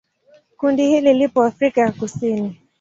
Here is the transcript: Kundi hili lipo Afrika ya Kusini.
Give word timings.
Kundi 0.57 0.87
hili 0.89 1.13
lipo 1.13 1.43
Afrika 1.43 1.81
ya 1.81 1.91
Kusini. 1.91 2.57